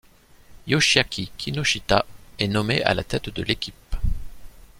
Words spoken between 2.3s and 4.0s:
est nommé à la tête de l'équipe.